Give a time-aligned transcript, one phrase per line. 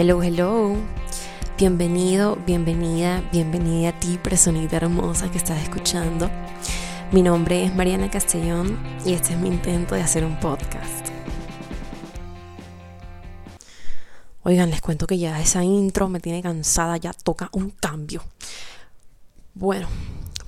[0.00, 0.76] Hello, hello.
[1.58, 6.30] Bienvenido, bienvenida, bienvenida a ti, personita hermosa que estás escuchando.
[7.10, 11.08] Mi nombre es Mariana Castellón y este es mi intento de hacer un podcast.
[14.44, 18.22] Oigan, les cuento que ya esa intro me tiene cansada, ya toca un cambio.
[19.54, 19.88] Bueno,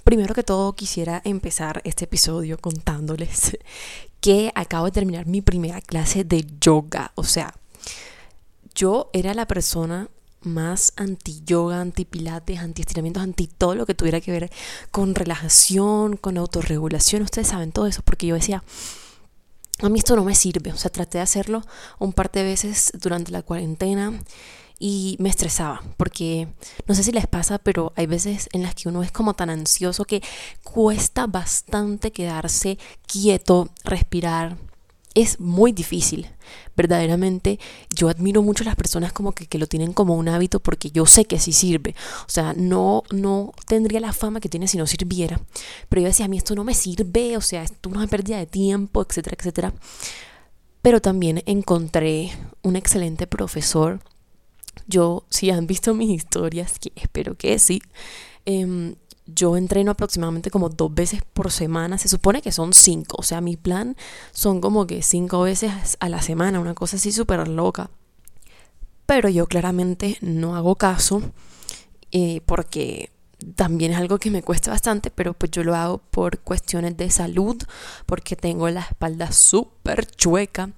[0.05, 3.59] primero que todo quisiera empezar este episodio contándoles
[4.21, 7.11] que acabo de terminar mi primera clase de yoga.
[7.17, 7.53] O sea,
[8.80, 10.08] yo era la persona
[10.40, 14.50] más anti-yoga, anti-pilates, anti-estiramientos, anti todo lo que tuviera que ver
[14.90, 17.21] con relajación, con autorregulación.
[17.21, 18.64] Ustedes saben todo eso porque yo decía,
[19.82, 20.72] a mí esto no me sirve.
[20.72, 21.62] O sea, traté de hacerlo
[21.98, 24.18] un par de veces durante la cuarentena
[24.79, 26.49] y me estresaba porque
[26.86, 29.50] no sé si les pasa, pero hay veces en las que uno es como tan
[29.50, 30.22] ansioso que
[30.64, 34.56] cuesta bastante quedarse quieto, respirar,
[35.14, 36.28] es muy difícil.
[36.77, 37.59] Verdaderamente,
[37.91, 40.91] yo admiro mucho a las personas como que, que, lo tienen como un hábito porque
[40.91, 41.95] yo sé que sí sirve.
[42.27, 45.41] O sea, no, no tendría la fama que tiene si no sirviera.
[45.89, 48.39] Pero yo decía, a mí esto no me sirve, o sea, esto no es pérdida
[48.39, 49.75] de tiempo, etcétera, etcétera.
[50.83, 54.00] Pero también encontré un excelente profesor.
[54.86, 57.83] Yo, si han visto mis historias, que espero que sí,
[58.47, 58.95] eh,
[59.34, 61.98] yo entreno aproximadamente como dos veces por semana.
[61.98, 63.17] Se supone que son cinco.
[63.19, 63.97] O sea, mi plan
[64.33, 66.61] son como que cinco veces a la semana.
[66.61, 67.91] Una cosa así súper loca.
[69.06, 71.23] Pero yo claramente no hago caso.
[72.12, 73.11] Eh, porque
[73.55, 77.10] también es algo que me cuesta bastante, pero pues yo lo hago por cuestiones de
[77.10, 77.56] salud,
[78.06, 80.70] porque tengo la espalda súper chueca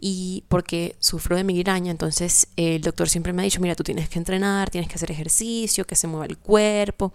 [0.00, 4.08] y porque sufro de migraña, entonces el doctor siempre me ha dicho, mira, tú tienes
[4.08, 7.12] que entrenar, tienes que hacer ejercicio, que se mueva el cuerpo.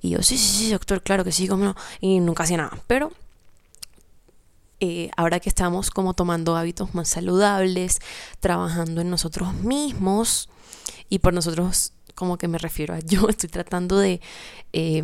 [0.00, 1.76] Y yo, sí, sí, sí, doctor, claro que sí, cómo no.
[2.00, 2.78] Y nunca hacía nada.
[2.86, 3.12] Pero
[4.78, 7.98] eh, ahora que estamos como tomando hábitos más saludables,
[8.40, 10.48] trabajando en nosotros mismos,
[11.10, 14.20] y por nosotros como que me refiero a yo, estoy tratando de...
[14.72, 15.02] Eh,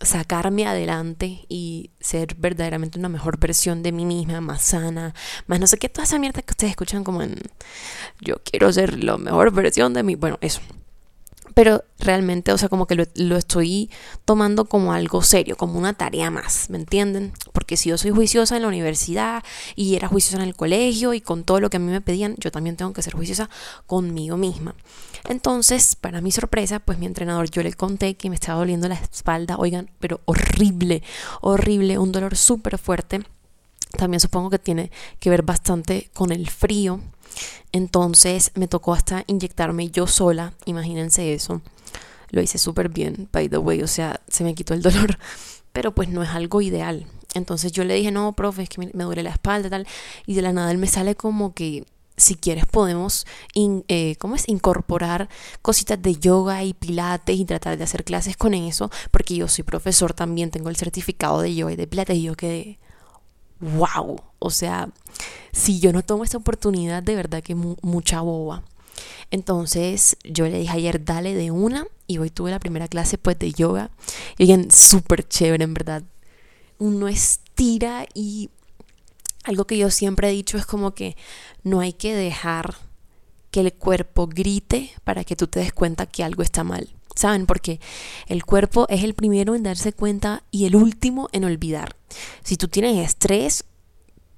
[0.00, 5.14] sacarme adelante y ser verdaderamente una mejor versión de mí misma, más sana,
[5.46, 7.36] más no sé qué, toda esa mierda que ustedes escuchan como en
[8.20, 10.60] yo quiero ser la mejor versión de mí, bueno, eso
[11.54, 13.90] pero realmente, o sea, como que lo, estoy
[14.24, 17.32] tomando como algo serio, como una tarea más, ¿me entienden?
[17.52, 19.42] Porque si yo soy juiciosa en la universidad
[19.76, 22.36] y era juiciosa en el colegio y con todo lo que a mí me pedían,
[22.38, 23.50] yo también tengo que ser juiciosa
[23.86, 24.74] conmigo misma.
[25.28, 28.96] Entonces, para mi sorpresa, pues mi entrenador, yo le conté que me estaba doliendo la
[28.96, 31.02] espalda, oigan, pero horrible,
[31.40, 33.22] horrible, un dolor súper fuerte.
[33.96, 34.90] También supongo que tiene
[35.20, 37.00] que ver bastante con el frío
[37.72, 41.62] entonces me tocó hasta inyectarme yo sola, imagínense eso.
[42.30, 45.18] Lo hice súper bien, by the way, o sea, se me quitó el dolor,
[45.72, 47.06] pero pues no es algo ideal.
[47.34, 49.86] Entonces yo le dije, no, profe, es que me duele la espalda, tal,
[50.26, 51.84] y de la nada él me sale como que
[52.16, 54.48] si quieres podemos eh, ¿cómo es?
[54.48, 55.28] incorporar
[55.62, 59.64] cositas de yoga y pilates y tratar de hacer clases con eso, porque yo soy
[59.64, 62.78] profesor también, tengo el certificado de yoga y de pilates y yo quedé,
[63.60, 64.90] wow, o sea,
[65.52, 68.62] si yo no tomo esta oportunidad, de verdad que mucha boba.
[69.30, 73.38] Entonces yo le dije ayer, dale de una, y hoy tuve la primera clase pues
[73.38, 73.90] de yoga.
[74.36, 76.02] Y oigan, súper chévere, en verdad.
[76.78, 78.50] Uno estira y
[79.44, 81.16] algo que yo siempre he dicho es como que
[81.62, 82.76] no hay que dejar
[83.50, 86.88] que el cuerpo grite para que tú te des cuenta que algo está mal.
[87.14, 87.44] ¿Saben?
[87.44, 87.78] Porque
[88.26, 91.96] el cuerpo es el primero en darse cuenta y el último en olvidar.
[92.42, 93.64] Si tú tienes estrés,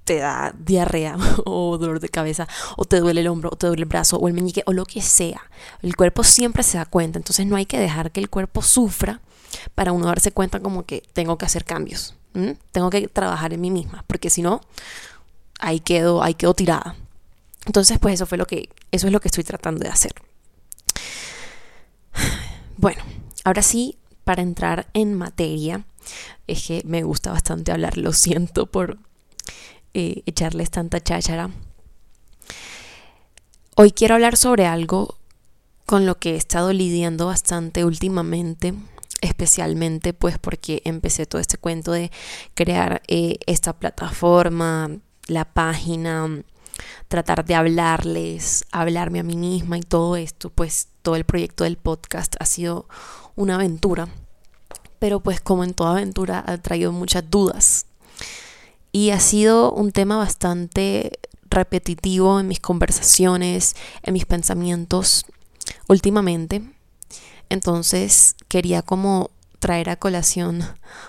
[0.03, 3.83] te da diarrea o dolor de cabeza o te duele el hombro o te duele
[3.83, 5.49] el brazo o el meñique o lo que sea.
[5.81, 9.21] El cuerpo siempre se da cuenta, entonces no hay que dejar que el cuerpo sufra
[9.73, 12.15] para uno darse cuenta como que tengo que hacer cambios,
[12.71, 14.61] tengo que trabajar en mí misma, porque si no,
[15.59, 16.95] ahí quedo, ahí quedo tirada.
[17.65, 20.13] Entonces, pues eso fue lo que, eso es lo que estoy tratando de hacer.
[22.77, 23.01] Bueno,
[23.45, 25.85] ahora sí, para entrar en materia,
[26.45, 28.97] es que me gusta bastante hablar, lo siento por
[29.93, 31.51] eh, echarles tanta cháchara.
[33.77, 35.15] Hoy quiero hablar sobre algo
[35.85, 38.73] con lo que he estado lidiando bastante últimamente,
[39.21, 42.11] especialmente pues porque empecé todo este cuento de
[42.53, 44.89] crear eh, esta plataforma,
[45.27, 46.43] la página,
[47.07, 51.77] tratar de hablarles, hablarme a mí misma y todo esto, pues todo el proyecto del
[51.77, 52.87] podcast ha sido
[53.35, 54.07] una aventura,
[54.99, 57.85] pero pues como en toda aventura ha traído muchas dudas
[58.91, 61.19] y ha sido un tema bastante
[61.49, 65.25] repetitivo en mis conversaciones, en mis pensamientos
[65.87, 66.61] últimamente.
[67.49, 70.63] Entonces quería como traer a colación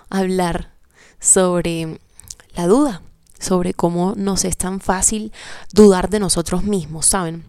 [0.09, 0.73] hablar
[1.21, 2.01] sobre
[2.55, 3.03] la duda,
[3.39, 5.33] sobre cómo nos es tan fácil
[5.73, 7.45] dudar de nosotros mismos, ¿saben?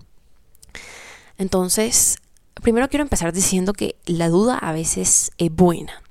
[1.37, 2.17] Entonces,
[2.55, 6.01] primero quiero empezar diciendo que la duda a veces es buena.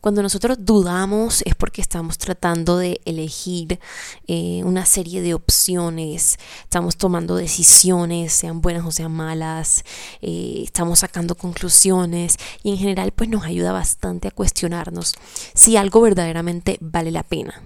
[0.00, 3.78] Cuando nosotros dudamos es porque estamos tratando de elegir
[4.26, 9.84] eh, una serie de opciones, estamos tomando decisiones, sean buenas o sean malas,
[10.22, 15.14] eh, estamos sacando conclusiones y en general pues nos ayuda bastante a cuestionarnos
[15.54, 17.62] si algo verdaderamente vale la pena.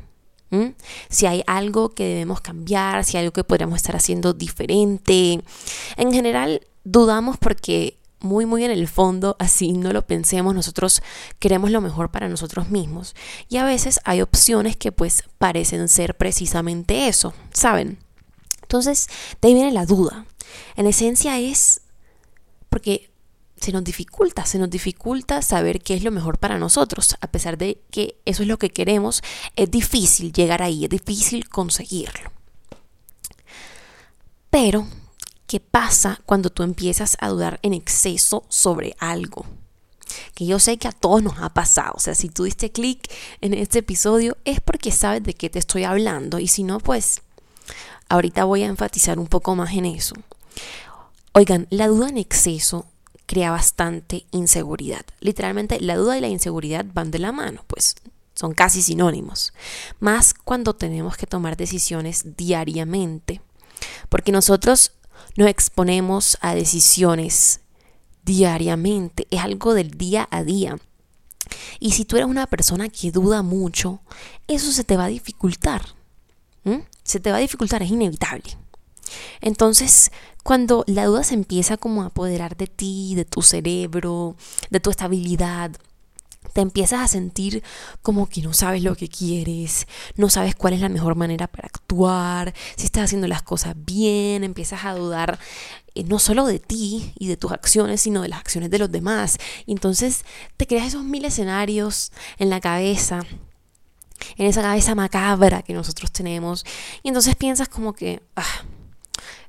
[1.08, 5.42] Si hay algo que debemos cambiar, si hay algo que podríamos estar haciendo diferente.
[5.96, 11.02] En general, dudamos porque muy, muy en el fondo, así no lo pensemos, nosotros
[11.38, 13.14] queremos lo mejor para nosotros mismos.
[13.48, 17.98] Y a veces hay opciones que pues parecen ser precisamente eso, ¿saben?
[18.62, 19.08] Entonces,
[19.40, 20.26] de ahí viene la duda.
[20.76, 21.82] En esencia es
[22.68, 23.10] porque
[23.56, 27.16] se nos dificulta, se nos dificulta saber qué es lo mejor para nosotros.
[27.20, 29.22] A pesar de que eso es lo que queremos,
[29.56, 32.32] es difícil llegar ahí, es difícil conseguirlo.
[34.50, 34.86] Pero
[35.46, 39.46] ¿Qué pasa cuando tú empiezas a dudar en exceso sobre algo?
[40.34, 41.92] Que yo sé que a todos nos ha pasado.
[41.96, 43.10] O sea, si tú diste clic
[43.40, 46.38] en este episodio es porque sabes de qué te estoy hablando.
[46.38, 47.22] Y si no, pues
[48.08, 50.14] ahorita voy a enfatizar un poco más en eso.
[51.32, 52.86] Oigan, la duda en exceso
[53.26, 55.04] crea bastante inseguridad.
[55.20, 57.96] Literalmente la duda y la inseguridad van de la mano, pues
[58.34, 59.52] son casi sinónimos.
[60.00, 63.40] Más cuando tenemos que tomar decisiones diariamente.
[64.08, 64.92] Porque nosotros
[65.36, 67.60] nos exponemos a decisiones
[68.24, 70.78] diariamente, es algo del día a día.
[71.78, 74.00] Y si tú eres una persona que duda mucho,
[74.48, 75.82] eso se te va a dificultar.
[77.02, 78.56] Se te va a dificultar, es inevitable.
[79.42, 80.10] Entonces,
[80.42, 84.36] cuando la duda se empieza como a apoderar de ti, de tu cerebro,
[84.70, 85.70] de tu estabilidad,
[86.54, 87.62] te empiezas a sentir
[88.00, 89.86] como que no sabes lo que quieres,
[90.16, 94.44] no sabes cuál es la mejor manera para actuar, si estás haciendo las cosas bien,
[94.44, 95.38] empiezas a dudar
[95.96, 98.90] eh, no solo de ti y de tus acciones, sino de las acciones de los
[98.90, 99.36] demás.
[99.66, 100.24] Y entonces
[100.56, 103.22] te creas esos mil escenarios en la cabeza,
[104.36, 106.64] en esa cabeza macabra que nosotros tenemos,
[107.02, 108.62] y entonces piensas como que, ah,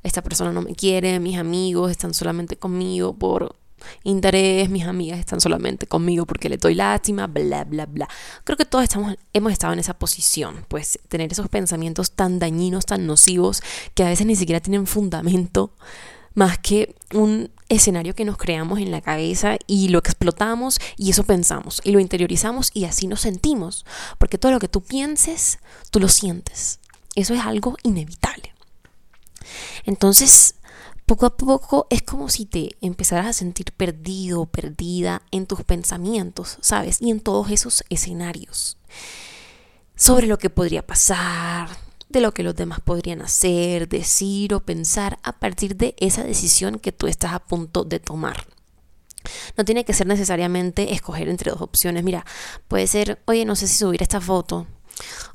[0.02, 3.56] esta persona no me quiere, mis amigos están solamente conmigo por
[4.04, 8.08] interés, mis amigas están solamente conmigo porque le doy lástima, bla, bla, bla.
[8.44, 12.86] Creo que todos estamos, hemos estado en esa posición, pues tener esos pensamientos tan dañinos,
[12.86, 13.62] tan nocivos,
[13.94, 15.72] que a veces ni siquiera tienen fundamento,
[16.34, 21.24] más que un escenario que nos creamos en la cabeza y lo explotamos y eso
[21.24, 23.86] pensamos y lo interiorizamos y así nos sentimos,
[24.20, 25.60] porque todo lo que tú pienses,
[25.90, 26.80] tú lo sientes.
[27.16, 28.54] Eso es algo inevitable.
[29.86, 30.56] Entonces,
[31.06, 36.58] poco a poco es como si te empezaras a sentir perdido, perdida en tus pensamientos,
[36.62, 37.02] ¿sabes?
[37.02, 38.78] Y en todos esos escenarios.
[39.96, 41.70] Sobre lo que podría pasar,
[42.10, 46.80] de lo que los demás podrían hacer, decir o pensar a partir de esa decisión
[46.80, 48.48] que tú estás a punto de tomar.
[49.58, 52.04] No tiene que ser necesariamente escoger entre dos opciones.
[52.04, 52.26] Mira,
[52.68, 54.68] puede ser, oye, no sé si subir esta foto,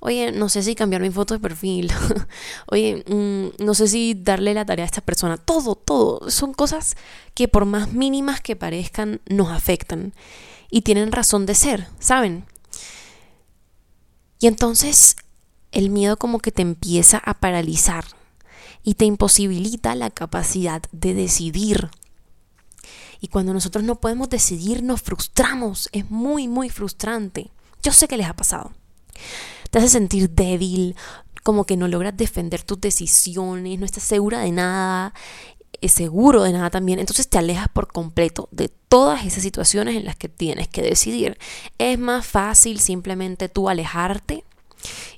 [0.00, 1.92] Oye, no sé si cambiar mi foto de perfil.
[2.66, 5.36] Oye, mm, no sé si darle la tarea a esta persona.
[5.36, 6.30] Todo, todo.
[6.30, 6.96] Son cosas
[7.34, 10.14] que por más mínimas que parezcan nos afectan.
[10.70, 12.44] Y tienen razón de ser, ¿saben?
[14.38, 15.16] Y entonces
[15.72, 18.04] el miedo como que te empieza a paralizar
[18.82, 21.90] y te imposibilita la capacidad de decidir.
[23.20, 25.90] Y cuando nosotros no podemos decidir, nos frustramos.
[25.92, 27.50] Es muy, muy frustrante.
[27.82, 28.72] Yo sé que les ha pasado
[29.70, 30.96] te hace sentir débil,
[31.42, 35.14] como que no logras defender tus decisiones, no estás segura de nada,
[35.80, 40.04] es seguro de nada también, entonces te alejas por completo de todas esas situaciones en
[40.04, 41.38] las que tienes que decidir.
[41.78, 44.44] Es más fácil simplemente tú alejarte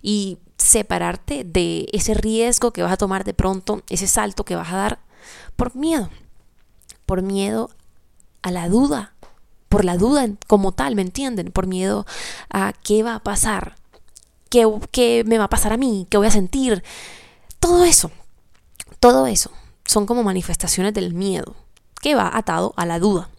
[0.01, 4.73] y separarte de ese riesgo que vas a tomar de pronto, ese salto que vas
[4.73, 4.99] a dar
[5.57, 6.11] por miedo,
[7.07, 7.71] por miedo
[8.43, 9.15] a la duda,
[9.69, 11.51] por la duda como tal, ¿me entienden?
[11.51, 12.07] Por miedo
[12.51, 13.77] a qué va a pasar,
[14.53, 16.07] ¿Qué, me va a pasar a mí?
[16.11, 16.85] ¿Qué voy a sentir?
[17.59, 18.11] Todo eso,
[19.01, 19.51] todo eso
[19.87, 21.57] son como manifestaciones del miedo
[22.03, 23.31] que va atado a la duda.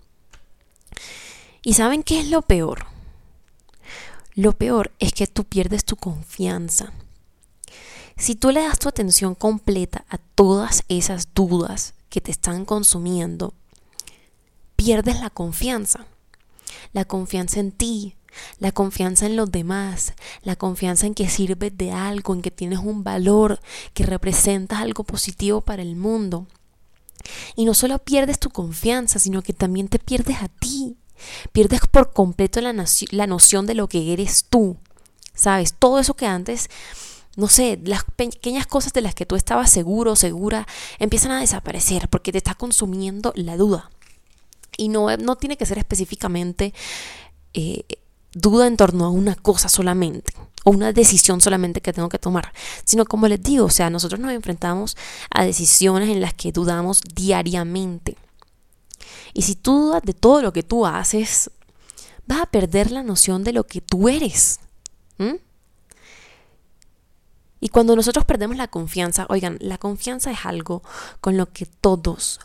[1.61, 2.87] ¿Y saben qué es lo peor?
[4.33, 6.93] Lo peor es que tú pierdes tu confianza.
[8.17, 13.53] Si tú le das tu atención completa a todas esas dudas que te están consumiendo,
[14.75, 16.07] pierdes la confianza.
[16.91, 18.15] La confianza en ti,
[18.59, 20.13] la confianza en los demás,
[20.43, 23.59] la confianza en que sirves de algo, en que tienes un valor,
[23.93, 26.47] que representas algo positivo para el mundo.
[27.55, 30.97] Y no solo pierdes tu confianza, sino que también te pierdes a ti.
[31.51, 32.73] Pierdes por completo la,
[33.11, 34.77] la noción de lo que eres tú.
[35.33, 35.73] ¿Sabes?
[35.79, 36.69] Todo eso que antes
[37.35, 40.67] no sé, las pequeñas cosas de las que tú estabas seguro, segura,
[40.99, 43.89] empiezan a desaparecer porque te está consumiendo la duda.
[44.77, 46.73] Y no, no tiene que ser específicamente
[47.53, 47.85] eh,
[48.33, 52.53] duda en torno a una cosa solamente o una decisión solamente que tengo que tomar,
[52.85, 54.95] sino como les digo, o sea, nosotros nos enfrentamos
[55.29, 58.17] a decisiones en las que dudamos diariamente.
[59.33, 61.51] Y si tú dudas de todo lo que tú haces,
[62.27, 64.59] vas a perder la noción de lo que tú eres.
[67.59, 70.83] Y cuando nosotros perdemos la confianza, oigan, la confianza es algo
[71.21, 72.39] con lo que todos,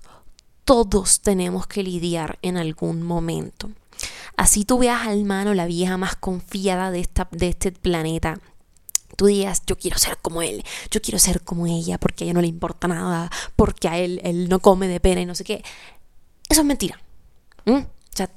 [0.65, 3.71] todos tenemos que lidiar en algún momento.
[4.39, 8.39] Así tú veas al mano la vieja más confiada de, esta, de este planeta.
[9.17, 12.35] Tú digas, yo quiero ser como él, yo quiero ser como ella, porque a ella
[12.35, 15.43] no le importa nada, porque a él, él no come de pena y no sé
[15.43, 15.65] qué.
[16.49, 17.01] Eso es mentira.
[18.15, 18.31] Sea,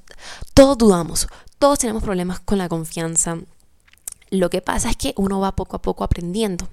[0.55, 1.27] todos dudamos,
[1.59, 3.37] todos tenemos problemas con la confianza.
[4.31, 6.67] Lo que pasa es que uno va poco a poco aprendiendo.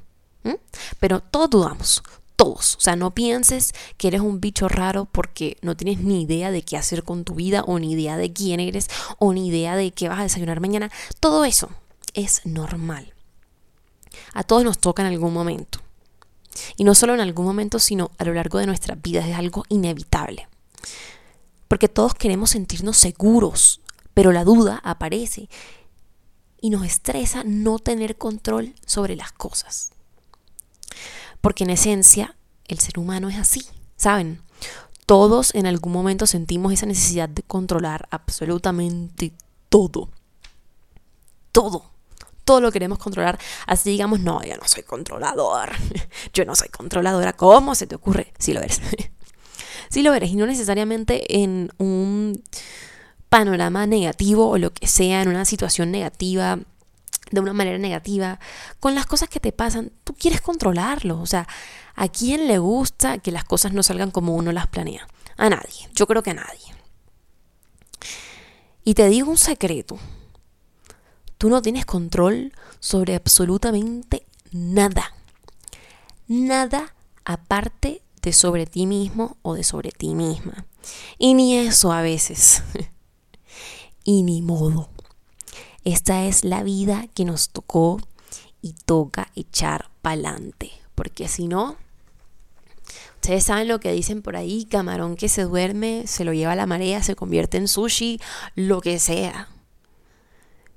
[1.00, 2.02] Pero todos dudamos,
[2.38, 2.76] todos.
[2.76, 6.62] O sea, no pienses que eres un bicho raro porque no tienes ni idea de
[6.62, 9.90] qué hacer con tu vida o ni idea de quién eres o ni idea de
[9.90, 10.90] qué vas a desayunar mañana.
[11.18, 11.68] Todo eso
[12.14, 13.12] es normal.
[14.35, 15.80] A todos nos toca en algún momento.
[16.76, 19.26] Y no solo en algún momento, sino a lo largo de nuestras vidas.
[19.26, 20.47] Es algo inevitable.
[21.66, 23.80] Porque todos queremos sentirnos seguros,
[24.14, 25.49] pero la duda aparece
[26.61, 29.90] y nos estresa no tener control sobre las cosas.
[31.40, 33.64] Porque en esencia el ser humano es así,
[33.97, 34.42] ¿saben?
[35.07, 39.33] Todos en algún momento sentimos esa necesidad de controlar absolutamente
[39.68, 40.11] todo.
[41.52, 41.90] Todo.
[42.45, 43.38] Todo lo queremos controlar.
[43.66, 45.71] Así digamos, no, yo no soy controlador.
[46.33, 47.35] Yo no soy controladora.
[47.35, 48.33] ¿Cómo se te ocurre?
[48.38, 48.80] Si lo eres.
[49.90, 50.30] Si lo eres.
[50.30, 52.42] Y no necesariamente en un
[53.30, 56.59] panorama negativo o lo que sea, en una situación negativa
[57.30, 58.38] de una manera negativa,
[58.80, 61.20] con las cosas que te pasan, tú quieres controlarlo.
[61.20, 61.47] O sea,
[61.94, 65.06] ¿a quién le gusta que las cosas no salgan como uno las planea?
[65.37, 65.88] A nadie.
[65.94, 66.75] Yo creo que a nadie.
[68.85, 69.99] Y te digo un secreto.
[71.37, 75.12] Tú no tienes control sobre absolutamente nada.
[76.26, 76.94] Nada
[77.25, 80.66] aparte de sobre ti mismo o de sobre ti misma.
[81.18, 82.62] Y ni eso a veces.
[84.04, 84.88] y ni modo.
[85.85, 88.00] Esta es la vida que nos tocó
[88.61, 91.76] y toca echar pa'lante, porque si no,
[93.14, 96.56] ustedes saben lo que dicen por ahí, camarón que se duerme, se lo lleva a
[96.56, 98.20] la marea, se convierte en sushi,
[98.54, 99.49] lo que sea.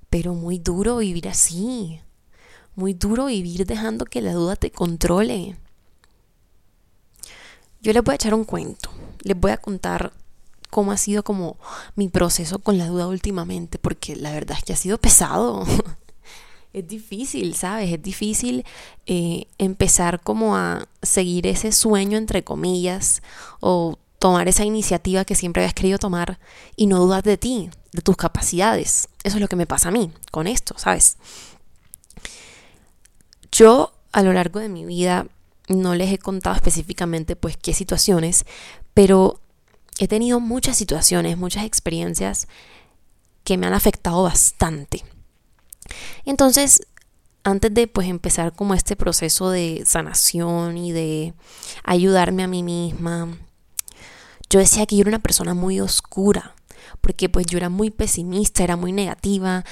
[0.10, 2.02] Pero muy duro vivir así,
[2.76, 5.58] muy duro vivir dejando que la duda te controle.
[7.82, 8.92] Yo les voy a echar un cuento,
[9.24, 10.14] les voy a contar
[10.72, 11.58] cómo ha sido como
[11.96, 15.64] mi proceso con la duda últimamente, porque la verdad es que ha sido pesado.
[16.74, 17.92] es difícil, ¿sabes?
[17.92, 18.66] Es difícil
[19.06, 23.22] eh, empezar como a seguir ese sueño, entre comillas,
[23.60, 26.40] o tomar esa iniciativa que siempre habías querido tomar
[26.76, 29.10] y no dudar de ti, de tus capacidades.
[29.24, 31.18] Eso es lo que me pasa a mí con esto, ¿sabes?
[33.52, 35.28] Yo a lo largo de mi vida
[35.68, 38.46] no les he contado específicamente pues qué situaciones,
[38.94, 39.41] pero
[40.06, 42.48] he tenido muchas situaciones, muchas experiencias
[43.44, 45.04] que me han afectado bastante.
[46.26, 46.88] Entonces,
[47.44, 51.34] antes de pues empezar como este proceso de sanación y de
[51.84, 53.38] ayudarme a mí misma,
[54.50, 56.56] yo decía que yo era una persona muy oscura,
[57.00, 59.64] porque pues yo era muy pesimista, era muy negativa,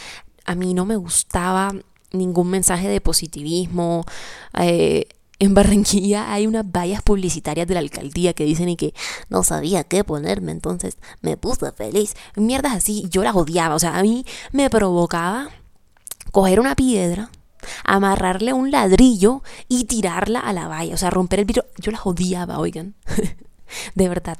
[0.46, 1.74] a mí no me gustaba
[2.12, 4.06] ningún mensaje de positivismo,
[4.60, 5.08] eh,
[5.40, 8.94] en Barranquilla hay unas vallas publicitarias de la alcaldía que dicen y que
[9.30, 12.16] no sabía qué ponerme, entonces me puse feliz.
[12.36, 15.50] Mierdas así, yo las odiaba, o sea, a mí me provocaba
[16.32, 17.32] coger una piedra,
[17.86, 21.66] amarrarle un ladrillo y tirarla a la valla, o sea, romper el vidrio.
[21.78, 22.96] Yo las odiaba, oigan,
[23.96, 24.38] de verdad.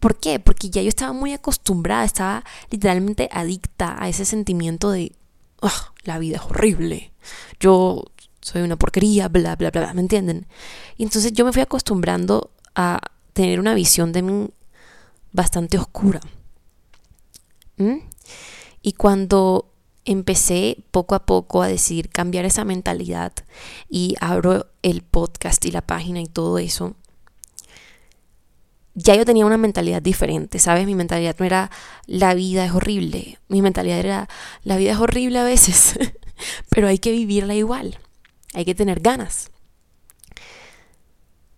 [0.00, 0.40] ¿Por qué?
[0.40, 5.12] Porque ya yo estaba muy acostumbrada, estaba literalmente adicta a ese sentimiento de,
[5.60, 5.70] oh,
[6.02, 7.12] la vida es horrible.
[7.60, 8.04] Yo
[8.46, 10.46] soy una porquería, bla, bla, bla, ¿me entienden?
[10.96, 13.00] Y entonces yo me fui acostumbrando a
[13.32, 14.50] tener una visión de mí
[15.32, 16.20] bastante oscura.
[17.76, 17.96] ¿Mm?
[18.82, 19.72] Y cuando
[20.04, 23.32] empecé poco a poco a decidir cambiar esa mentalidad
[23.90, 26.94] y abro el podcast y la página y todo eso,
[28.94, 30.86] ya yo tenía una mentalidad diferente, ¿sabes?
[30.86, 31.72] Mi mentalidad no era
[32.06, 34.28] la vida es horrible, mi mentalidad era
[34.62, 35.98] la vida es horrible a veces,
[36.70, 37.98] pero hay que vivirla igual
[38.54, 39.50] hay que tener ganas.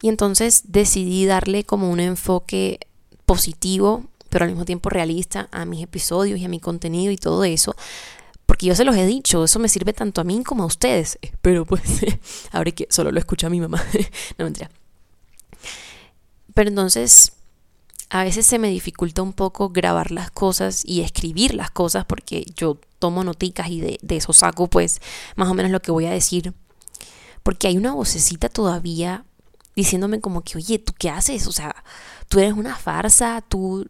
[0.01, 2.81] Y entonces decidí darle como un enfoque
[3.27, 7.45] positivo, pero al mismo tiempo realista a mis episodios y a mi contenido y todo
[7.45, 7.75] eso,
[8.47, 11.19] Porque yo se los he dicho, eso me sirve tanto a mí como a ustedes.
[11.43, 11.83] Pero pues,
[12.53, 13.85] ahora que solo lo escucha mi mamá.
[14.39, 14.71] no mentira.
[16.55, 17.33] Pero entonces,
[18.09, 22.47] a veces se me dificulta un poco grabar las cosas y escribir las cosas porque
[22.57, 25.03] yo tomo noticas y de, de eso saco pues
[25.37, 26.55] más o menos lo que voy a decir.
[27.49, 29.25] Porque hay una vocecita todavía
[29.75, 31.47] diciéndome como que, oye, ¿tú qué haces?
[31.47, 31.83] O sea,
[32.29, 33.89] tú eres una farsa, tú,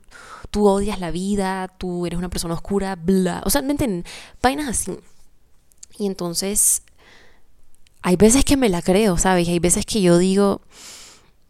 [0.53, 3.43] tú odias la vida, tú eres una persona oscura, bla.
[3.45, 4.05] O sea, ¿me entienden?
[4.41, 4.97] Vainas así.
[5.99, 6.83] Y entonces,
[8.01, 9.49] hay veces que me la creo, ¿sabes?
[9.49, 10.61] Hay veces que yo digo,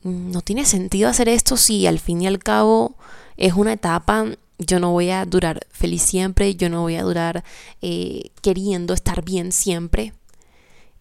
[0.02, 2.96] mm, no tiene sentido hacer esto si al fin y al cabo
[3.36, 4.24] es una etapa,
[4.56, 7.44] yo no voy a durar feliz siempre, yo no voy a durar
[7.82, 10.14] eh, queriendo estar bien siempre.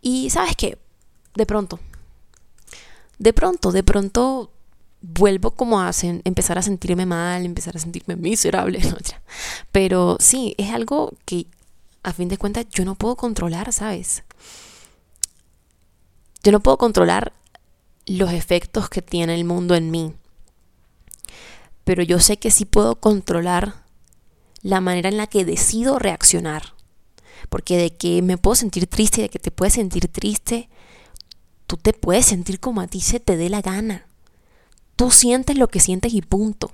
[0.01, 0.77] Y sabes qué,
[1.37, 1.79] de pronto,
[3.19, 4.51] de pronto, de pronto
[5.01, 5.91] vuelvo como a
[6.23, 8.81] empezar a sentirme mal, empezar a sentirme miserable.
[9.71, 11.45] Pero sí, es algo que
[12.01, 14.23] a fin de cuentas yo no puedo controlar, ¿sabes?
[16.43, 17.33] Yo no puedo controlar
[18.07, 20.13] los efectos que tiene el mundo en mí.
[21.83, 23.83] Pero yo sé que sí puedo controlar
[24.63, 26.73] la manera en la que decido reaccionar.
[27.49, 30.69] Porque de que me puedo sentir triste, de que te puedes sentir triste,
[31.67, 34.07] tú te puedes sentir como a ti se te dé la gana.
[34.95, 36.71] Tú sientes lo que sientes y punto.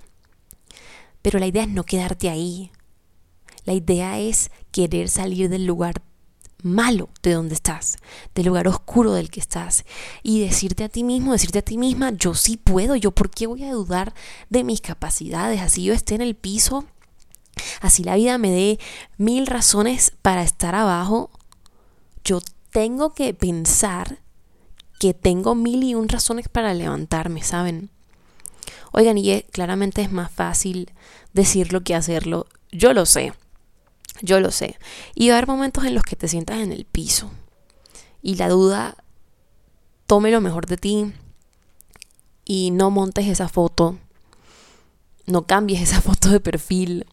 [1.21, 2.71] Pero la idea es no quedarte ahí.
[3.65, 6.01] La idea es querer salir del lugar
[6.61, 7.97] malo de donde estás,
[8.33, 9.83] del lugar oscuro del que estás,
[10.21, 13.47] y decirte a ti mismo, decirte a ti misma, yo sí puedo, yo por qué
[13.47, 14.13] voy a dudar
[14.49, 16.85] de mis capacidades, así yo esté en el piso,
[17.81, 18.79] así la vida me dé
[19.17, 21.31] mil razones para estar abajo,
[22.23, 22.39] yo
[22.71, 24.22] tengo que pensar
[25.03, 27.89] que tengo mil y un razones para levantarme, ¿saben?
[28.93, 30.93] Oigan, y claramente es más fácil
[31.33, 32.47] decirlo que hacerlo.
[32.71, 33.33] Yo lo sé.
[34.21, 34.79] Yo lo sé.
[35.13, 37.29] Y va a haber momentos en los que te sientas en el piso.
[38.21, 38.95] Y la duda
[40.07, 41.11] tome lo mejor de ti.
[42.45, 43.97] Y no montes esa foto.
[45.25, 47.05] No cambies esa foto de perfil.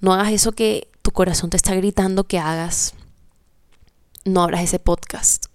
[0.00, 2.94] No hagas eso que tu corazón te está gritando que hagas.
[4.24, 5.49] No abras ese podcast.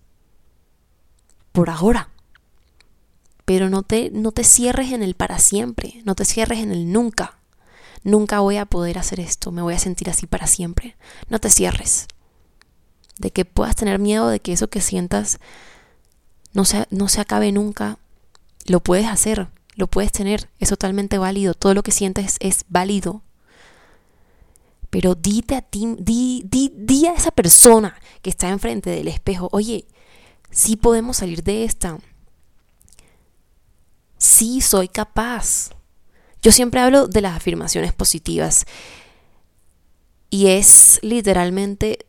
[1.55, 2.09] Por ahora
[3.45, 6.91] pero no te, no te cierres en el para siempre, no te cierres en el
[6.91, 7.37] nunca.
[8.03, 10.95] Nunca voy a poder hacer esto, me voy a sentir así para siempre.
[11.29, 12.07] No te cierres.
[13.19, 15.39] De que puedas tener miedo de que eso que sientas
[16.53, 17.99] no se, no se acabe nunca,
[18.65, 23.21] lo puedes hacer, lo puedes tener, es totalmente válido, todo lo que sientes es válido.
[24.89, 29.49] Pero dite a ti, di, di, di a esa persona que está enfrente del espejo,
[29.51, 29.85] oye,
[30.55, 31.99] sí podemos salir de esta
[34.25, 35.69] sí soy capaz.
[36.41, 38.65] Yo siempre hablo de las afirmaciones positivas
[40.29, 42.05] y es literalmente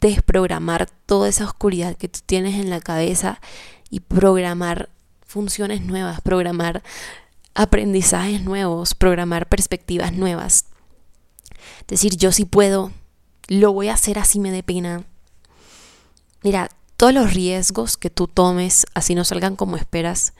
[0.00, 3.40] desprogramar toda esa oscuridad que tú tienes en la cabeza
[3.90, 4.90] y programar
[5.26, 6.82] funciones nuevas, programar
[7.54, 10.66] aprendizajes nuevos, programar perspectivas nuevas.
[11.88, 12.92] Decir, yo sí puedo,
[13.48, 15.04] lo voy a hacer así me dé pena.
[16.42, 20.34] Mira, todos los riesgos que tú tomes, así no salgan como esperas,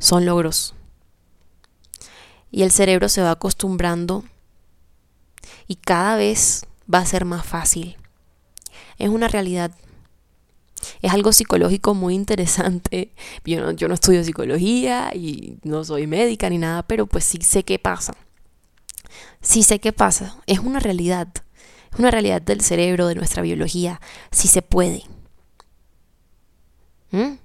[0.00, 0.74] son logros.
[2.50, 4.24] Y el cerebro se va acostumbrando
[5.68, 7.96] y cada vez va a ser más fácil.
[8.98, 9.70] Es una realidad.
[11.00, 13.14] Es algo psicológico muy interesante.
[13.44, 17.78] Yo no, estudio psicología y no soy médica ni nada, pero pues sí sé qué
[17.78, 18.16] pasa.
[19.40, 20.38] Sí sé qué pasa.
[20.46, 21.28] Es una realidad.
[21.92, 24.00] Es una realidad del cerebro, de nuestra biología.
[24.32, 25.04] Sí se puede.
[27.14, 27.38] ¿Mm?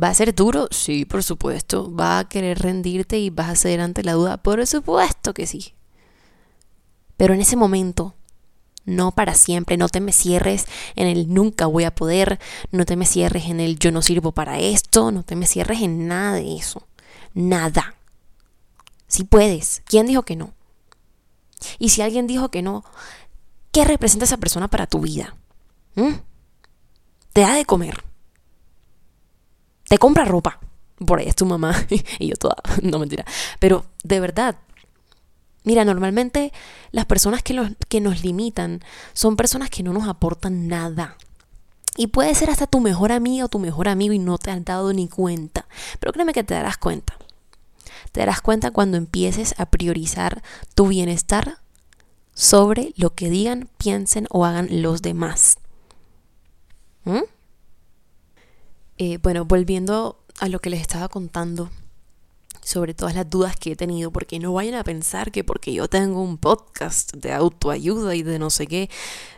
[0.00, 0.68] ¿Va a ser duro?
[0.70, 1.92] Sí, por supuesto.
[1.92, 4.36] ¿Va a querer rendirte y vas a ceder ante la duda?
[4.36, 5.74] Por supuesto que sí.
[7.16, 8.14] Pero en ese momento,
[8.84, 12.38] no para siempre, no te me cierres en el nunca voy a poder,
[12.70, 15.82] no te me cierres en el yo no sirvo para esto, no te me cierres
[15.82, 16.86] en nada de eso.
[17.34, 17.96] Nada.
[19.08, 19.82] Si puedes.
[19.84, 20.54] ¿Quién dijo que no?
[21.80, 22.84] Y si alguien dijo que no,
[23.72, 25.34] ¿qué representa esa persona para tu vida?
[25.96, 26.12] ¿Mm?
[27.32, 28.04] Te da de comer
[29.88, 30.60] te compra ropa.
[31.04, 31.74] Por ahí es tu mamá
[32.18, 33.24] y yo toda, no mentira.
[33.58, 34.56] Pero de verdad,
[35.64, 36.52] mira, normalmente
[36.90, 41.16] las personas que, los, que nos limitan son personas que no nos aportan nada.
[41.96, 44.64] Y puede ser hasta tu mejor amigo o tu mejor amigo y no te han
[44.64, 45.66] dado ni cuenta.
[45.98, 47.16] Pero créeme que te darás cuenta.
[48.12, 50.42] Te darás cuenta cuando empieces a priorizar
[50.74, 51.58] tu bienestar
[52.34, 55.58] sobre lo que digan, piensen o hagan los demás.
[57.04, 57.22] ¿Mm?
[58.98, 61.70] Eh, bueno, volviendo a lo que les estaba contando
[62.62, 65.88] sobre todas las dudas que he tenido, porque no vayan a pensar que porque yo
[65.88, 68.90] tengo un podcast de autoayuda y de no sé qué,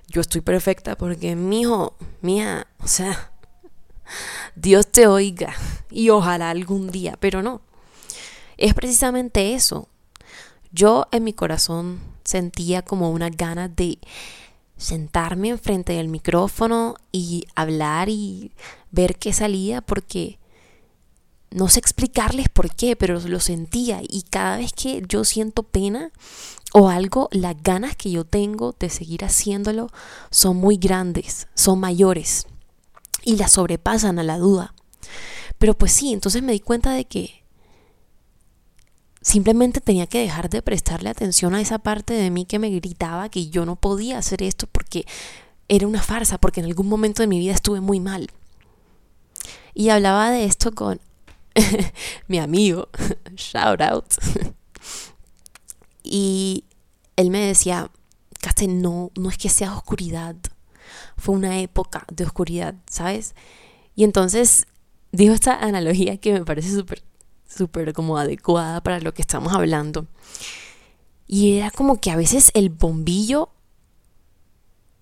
[0.08, 3.32] yo estoy perfecta, porque mi hijo, mía, o sea,
[4.56, 5.54] Dios te oiga
[5.90, 7.60] y ojalá algún día, pero no.
[8.56, 9.88] Es precisamente eso.
[10.72, 13.98] Yo en mi corazón sentía como una ganas de
[14.76, 18.52] sentarme enfrente del micrófono y hablar y
[18.90, 20.38] ver qué salía porque
[21.50, 26.12] no sé explicarles por qué, pero lo sentía y cada vez que yo siento pena
[26.72, 29.88] o algo, las ganas que yo tengo de seguir haciéndolo
[30.30, 32.46] son muy grandes, son mayores
[33.24, 34.74] y las sobrepasan a la duda.
[35.58, 37.44] Pero pues sí, entonces me di cuenta de que
[39.20, 43.28] simplemente tenía que dejar de prestarle atención a esa parte de mí que me gritaba
[43.28, 45.04] que yo no podía hacer esto porque
[45.68, 48.30] era una farsa, porque en algún momento de mi vida estuve muy mal.
[49.74, 51.00] Y hablaba de esto con
[52.28, 52.88] mi amigo,
[53.36, 54.06] shout out.
[56.02, 56.64] y
[57.16, 57.90] él me decía,
[58.40, 60.36] Caste, no, no es que sea oscuridad,
[61.16, 63.34] fue una época de oscuridad, ¿sabes?
[63.94, 64.66] Y entonces
[65.12, 67.02] dijo esta analogía que me parece súper,
[67.46, 70.06] súper como adecuada para lo que estamos hablando.
[71.26, 73.50] Y era como que a veces el bombillo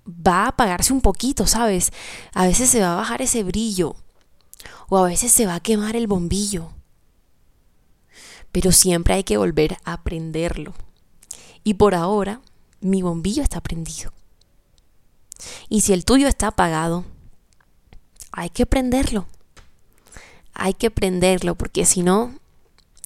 [0.06, 1.92] va a apagarse un poquito, ¿sabes?
[2.34, 3.96] A veces se va a bajar ese brillo
[4.88, 6.70] o a veces se va a quemar el bombillo.
[8.52, 10.74] Pero siempre hay que volver a prenderlo.
[11.64, 12.40] Y por ahora,
[12.80, 14.12] mi bombillo está prendido.
[15.68, 17.04] Y si el tuyo está apagado,
[18.32, 19.26] hay que prenderlo.
[20.54, 22.34] Hay que prenderlo porque si no,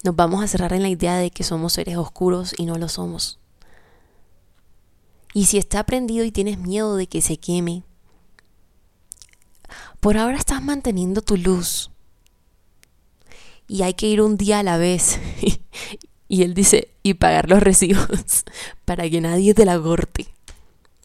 [0.03, 2.89] nos vamos a cerrar en la idea de que somos seres oscuros y no lo
[2.89, 3.39] somos.
[5.33, 7.83] Y si está prendido y tienes miedo de que se queme,
[10.03, 11.89] por ahora estás manteniendo tu luz.
[13.69, 15.17] Y hay que ir un día a la vez.
[16.27, 18.09] y él dice, y pagar los recibos
[18.85, 20.27] para que nadie te la corte.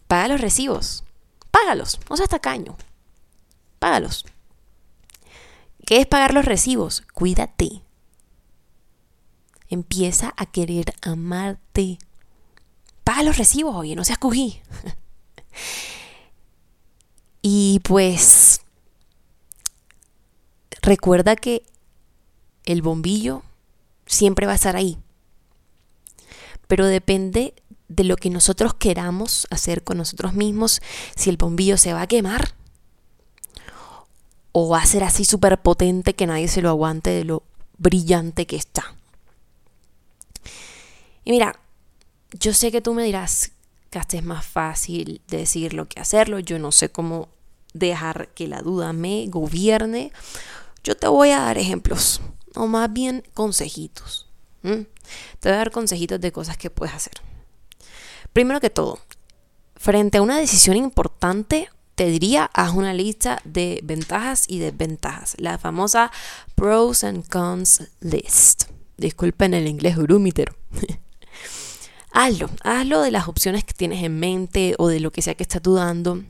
[0.08, 1.04] Paga los recibos.
[1.52, 2.00] Págalos.
[2.11, 2.76] No seas tacaño.
[3.78, 4.26] Págalos.
[5.87, 7.04] ¿Qué es pagar los recibos?
[7.14, 7.82] Cuídate.
[9.68, 11.98] Empieza a querer amarte.
[13.04, 14.61] Paga los recibos, oye, no seas cují.
[17.42, 18.62] y pues
[20.83, 21.62] Recuerda que
[22.64, 23.43] el bombillo
[24.07, 24.99] siempre va a estar ahí.
[26.67, 27.55] Pero depende
[27.88, 30.81] de lo que nosotros queramos hacer con nosotros mismos,
[31.17, 32.55] si el bombillo se va a quemar
[34.53, 37.43] o va a ser así súper potente que nadie se lo aguante de lo
[37.79, 38.95] brillante que está.
[41.25, 41.59] Y mira,
[42.33, 43.53] yo sé que tú me dirás
[43.91, 47.29] que hasta es más fácil decirlo que hacerlo, yo no sé cómo
[47.73, 50.12] dejar que la duda me gobierne
[50.88, 52.22] yo te voy a dar ejemplos,
[52.55, 54.27] o más bien consejitos.
[54.62, 54.87] Te
[55.42, 57.12] voy a dar consejitos de cosas que puedes hacer.
[58.33, 58.98] Primero que todo,
[59.77, 65.35] frente a una decisión importante, te diría, haz una lista de ventajas y desventajas.
[65.37, 66.11] La famosa
[66.55, 68.64] pros and cons list.
[68.96, 70.57] Disculpen el inglés urumítero.
[72.12, 75.42] hazlo, hazlo de las opciones que tienes en mente o de lo que sea que
[75.42, 76.24] estás dudando.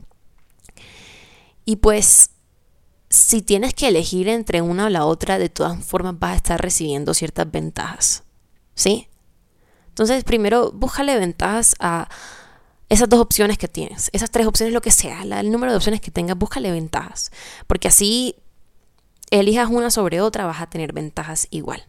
[1.63, 2.31] Y pues
[3.09, 6.61] si tienes que elegir entre una o la otra, de todas formas vas a estar
[6.61, 8.23] recibiendo ciertas ventajas.
[8.75, 9.07] ¿Sí?
[9.89, 12.07] Entonces, primero, búscale ventajas a
[12.87, 14.09] esas dos opciones que tienes.
[14.13, 17.31] Esas tres opciones, lo que sea, el número de opciones que tengas, búscale ventajas.
[17.67, 18.35] Porque así,
[19.31, 21.83] elijas una sobre otra, vas a tener ventajas igual.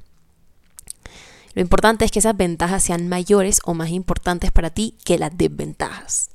[1.55, 5.37] Lo importante es que esas ventajas sean mayores o más importantes para ti que las
[5.37, 6.31] desventajas.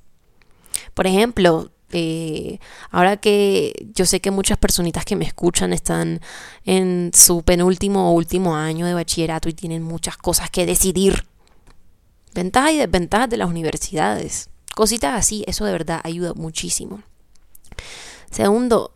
[0.93, 2.59] Por ejemplo, eh,
[2.91, 6.21] ahora que yo sé que muchas personitas que me escuchan están
[6.65, 11.25] en su penúltimo o último año de bachillerato y tienen muchas cosas que decidir.
[12.33, 14.49] Ventajas y desventajas de las universidades.
[14.75, 17.01] Cositas así, eso de verdad ayuda muchísimo.
[18.29, 18.91] Segundo,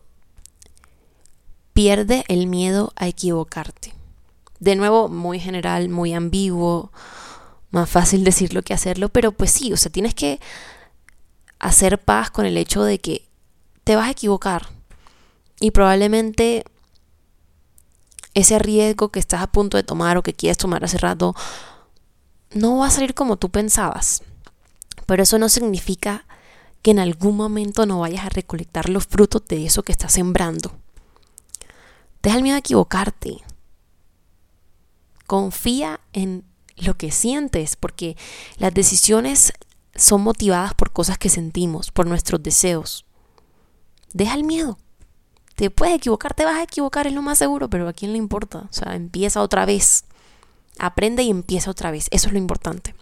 [1.72, 3.94] pierde el miedo a equivocarte.
[4.58, 6.92] De nuevo, muy general, muy ambiguo,
[7.70, 10.40] más fácil decirlo que hacerlo, pero pues sí, o sea, tienes que
[11.60, 13.28] hacer paz con el hecho de que
[13.84, 14.68] te vas a equivocar
[15.60, 16.64] y probablemente
[18.34, 21.34] ese riesgo que estás a punto de tomar o que quieres tomar hace rato
[22.52, 24.22] no va a salir como tú pensabas.
[25.06, 26.24] Pero eso no significa
[26.82, 30.72] que en algún momento no vayas a recolectar los frutos de eso que estás sembrando.
[32.22, 33.38] Deja el miedo a equivocarte.
[35.26, 36.44] Confía en
[36.76, 38.16] lo que sientes, porque
[38.58, 39.52] las decisiones
[39.94, 43.04] son motivadas por cosas que sentimos, por nuestros deseos.
[44.12, 44.78] Deja el miedo.
[45.56, 48.18] Te puedes equivocar, te vas a equivocar, es lo más seguro, pero a quién le
[48.18, 48.66] importa.
[48.70, 50.04] O sea, empieza otra vez.
[50.78, 52.06] aprende y empieza otra vez.
[52.10, 52.94] Eso es lo importante.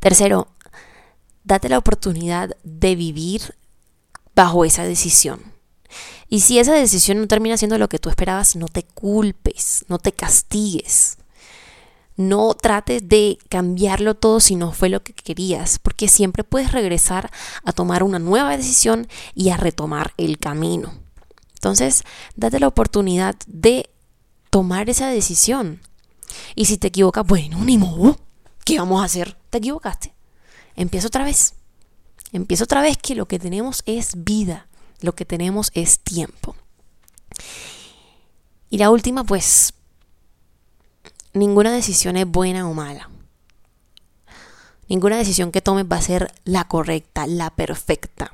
[0.00, 0.48] Tercero,
[1.44, 3.54] date la oportunidad de vivir
[4.34, 5.40] bajo esa decisión.
[6.28, 9.98] Y si esa decisión no termina siendo lo que tú esperabas, no te culpes, no
[9.98, 11.18] te castigues.
[12.20, 17.30] No trates de cambiarlo todo si no fue lo que querías, porque siempre puedes regresar
[17.64, 20.92] a tomar una nueva decisión y a retomar el camino.
[21.54, 22.04] Entonces,
[22.36, 23.88] date la oportunidad de
[24.50, 25.80] tomar esa decisión.
[26.54, 28.18] Y si te equivocas, bueno, ni modo.
[28.66, 29.38] ¿Qué vamos a hacer?
[29.48, 30.12] Te equivocaste.
[30.76, 31.54] Empieza otra vez.
[32.32, 34.66] Empieza otra vez que lo que tenemos es vida.
[35.00, 36.54] Lo que tenemos es tiempo.
[38.68, 39.72] Y la última, pues,
[41.32, 43.10] ninguna decisión es buena o mala.
[44.88, 48.32] Ninguna decisión que tomes va a ser la correcta, la perfecta,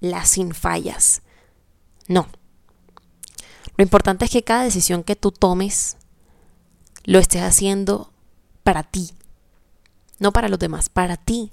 [0.00, 1.22] la sin fallas.
[2.08, 2.26] No.
[3.76, 5.96] Lo importante es que cada decisión que tú tomes
[7.04, 8.12] lo estés haciendo
[8.64, 9.12] para ti,
[10.18, 11.52] no para los demás, para ti,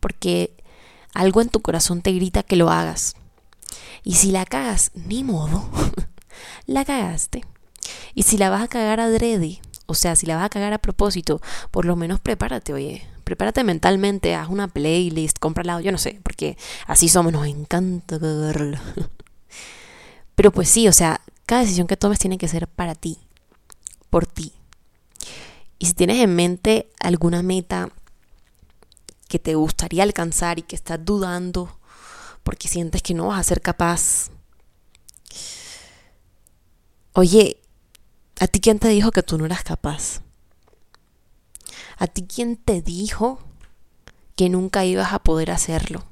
[0.00, 0.56] porque
[1.14, 3.14] algo en tu corazón te grita que lo hagas.
[4.02, 5.68] Y si la cagas, ni modo,
[6.66, 7.44] la cagaste.
[8.14, 10.78] Y si la vas a cagar adrede, o sea, si la vas a cagar a
[10.78, 13.06] propósito, por lo menos prepárate, oye.
[13.24, 18.18] Prepárate mentalmente, haz una playlist, cómprala, yo no sé, porque así somos, nos encanta.
[20.34, 23.18] Pero pues sí, o sea, cada decisión que tomes tiene que ser para ti,
[24.10, 24.52] por ti.
[25.78, 27.88] Y si tienes en mente alguna meta
[29.28, 31.78] que te gustaría alcanzar y que estás dudando
[32.42, 34.30] porque sientes que no vas a ser capaz,
[37.14, 37.62] oye,
[38.44, 40.20] ¿A ti quién te dijo que tú no eras capaz?
[41.96, 43.38] ¿A ti quién te dijo
[44.36, 46.04] que nunca ibas a poder hacerlo?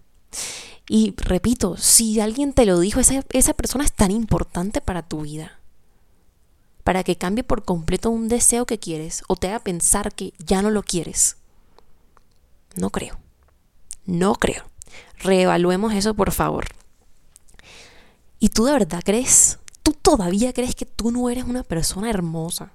[0.88, 5.20] Y repito, si alguien te lo dijo, esa, esa persona es tan importante para tu
[5.20, 5.60] vida.
[6.84, 10.62] Para que cambie por completo un deseo que quieres o te haga pensar que ya
[10.62, 11.36] no lo quieres.
[12.76, 13.18] No creo.
[14.06, 14.64] No creo.
[15.18, 16.64] Reevaluemos eso, por favor.
[18.38, 22.72] ¿Y tú de verdad crees tú todavía crees que tú no eres una persona hermosa,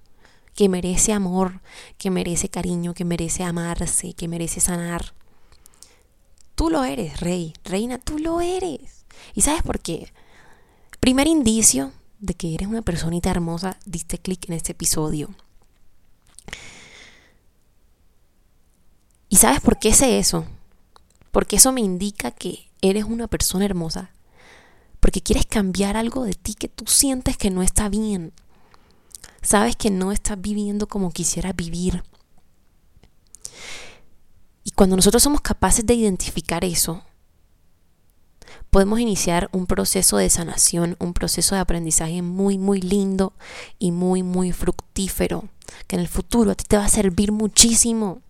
[0.54, 1.62] que merece amor,
[1.98, 5.14] que merece cariño, que merece amarse, que merece sanar.
[6.56, 9.06] Tú lo eres, rey, reina, tú lo eres.
[9.36, 10.12] ¿Y sabes por qué?
[11.00, 15.30] Primer indicio de que eres una personita hermosa, diste clic en este episodio.
[19.30, 20.46] ¿Y sabes por qué sé eso?
[21.32, 24.12] Porque eso me indica que eres una persona hermosa
[25.00, 28.34] porque quieres cambiar algo de ti que tú sientes que no está bien.
[29.42, 32.04] Sabes que no estás viviendo como quisieras vivir.
[34.64, 37.04] Y cuando nosotros somos capaces de identificar eso,
[38.70, 43.34] podemos iniciar un proceso de sanación, un proceso de aprendizaje muy, muy lindo
[43.80, 45.46] y muy, muy fructífero,
[45.88, 48.22] que en el futuro a ti te va a servir muchísimo.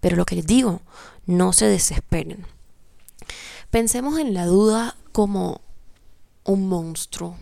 [0.00, 0.80] Pero lo que les digo,
[1.26, 2.46] no se desesperen.
[3.70, 5.62] Pensemos en la duda como
[6.44, 7.38] un monstruo.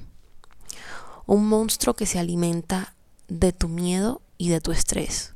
[1.26, 2.94] Un monstruo que se alimenta
[3.26, 5.34] de tu miedo y de tu estrés.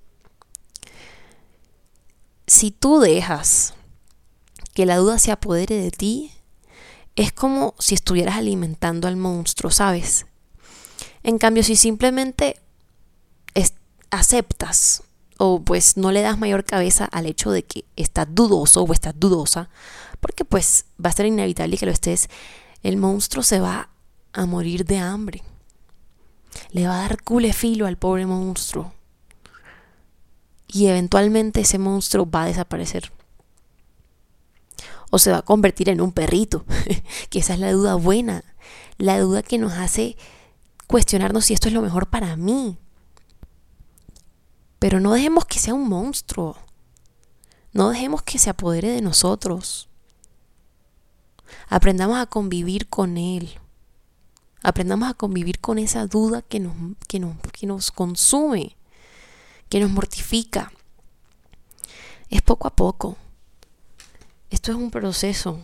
[2.46, 3.74] Si tú dejas
[4.72, 6.30] que la duda se apodere de ti,
[7.16, 10.26] es como si estuvieras alimentando al monstruo, ¿sabes?
[11.24, 12.60] En cambio, si simplemente
[14.10, 15.02] aceptas
[15.38, 19.14] o pues no le das mayor cabeza al hecho de que estás dudoso o estás
[19.16, 19.70] dudosa,
[20.20, 22.28] porque pues va a ser inevitable que lo estés,
[22.82, 23.88] el monstruo se va
[24.32, 25.42] a morir de hambre.
[26.72, 28.92] Le va a dar culefilo al pobre monstruo.
[30.66, 33.12] Y eventualmente ese monstruo va a desaparecer.
[35.10, 36.64] O se va a convertir en un perrito,
[37.30, 38.44] que esa es la duda buena,
[38.98, 40.16] la duda que nos hace
[40.88, 42.76] cuestionarnos si esto es lo mejor para mí.
[44.78, 46.56] Pero no dejemos que sea un monstruo.
[47.72, 49.88] No dejemos que se apodere de nosotros.
[51.68, 53.58] Aprendamos a convivir con Él.
[54.62, 56.74] Aprendamos a convivir con esa duda que nos,
[57.06, 58.76] que nos, que nos consume,
[59.68, 60.72] que nos mortifica.
[62.28, 63.16] Es poco a poco.
[64.50, 65.60] Esto es un proceso.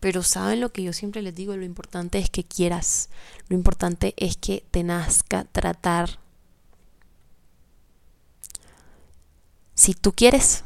[0.00, 3.08] Pero saben lo que yo siempre les digo, lo importante es que quieras,
[3.48, 6.18] lo importante es que te nazca tratar.
[9.74, 10.64] Si tú quieres,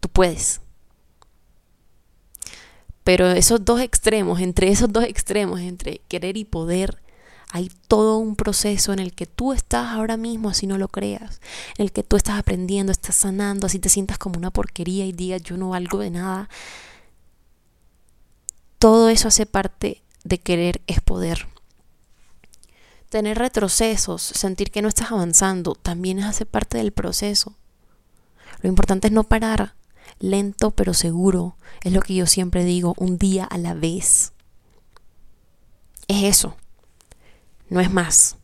[0.00, 0.60] tú puedes.
[3.04, 7.02] Pero esos dos extremos, entre esos dos extremos, entre querer y poder,
[7.50, 11.40] hay todo un proceso en el que tú estás ahora mismo, así no lo creas,
[11.76, 15.12] en el que tú estás aprendiendo, estás sanando, así te sientas como una porquería y
[15.12, 16.48] digas yo no valgo de nada.
[18.78, 21.46] Todo eso hace parte de querer es poder.
[23.10, 27.54] Tener retrocesos, sentir que no estás avanzando, también hace parte del proceso.
[28.60, 29.74] Lo importante es no parar,
[30.18, 31.56] lento pero seguro.
[31.82, 34.32] Es lo que yo siempre digo, un día a la vez.
[36.08, 36.56] Es eso,
[37.68, 38.36] no es más.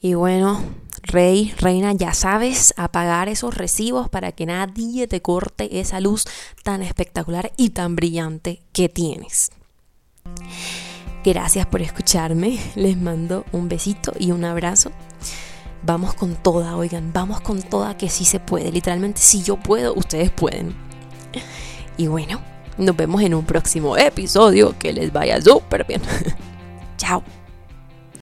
[0.00, 0.60] Y bueno,
[1.02, 6.24] rey, reina, ya sabes, apagar esos recibos para que nadie te corte esa luz
[6.64, 9.52] tan espectacular y tan brillante que tienes.
[11.24, 12.58] Gracias por escucharme.
[12.74, 14.90] Les mando un besito y un abrazo.
[15.84, 18.70] Vamos con toda, oigan, vamos con toda que sí se puede.
[18.70, 20.74] Literalmente, si yo puedo, ustedes pueden.
[21.96, 22.40] Y bueno,
[22.78, 24.74] nos vemos en un próximo episodio.
[24.78, 26.00] Que les vaya súper bien.
[26.96, 27.22] Chao.